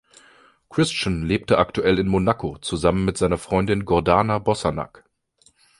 Christian 0.67 1.27
lebt 1.27 1.51
aktuell 1.51 1.99
in 1.99 2.07
Monaco 2.07 2.57
zusammen 2.59 3.05
mit 3.05 3.19
seiner 3.19 3.37
Freundin 3.37 3.85
Gordana 3.85 4.39
Bosanac. 4.39 5.03